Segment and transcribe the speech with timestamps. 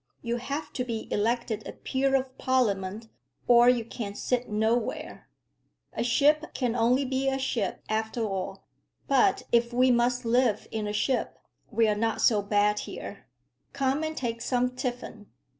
[0.23, 3.07] You have to be elected a Peer of Parliament,
[3.47, 5.29] or you can sit nowhere.
[5.93, 8.63] A ship can only be a ship, after all;
[9.07, 11.37] but if we must live in a ship,
[11.69, 13.27] we are not so bad here.
[13.73, 15.27] Come and take some tiffin."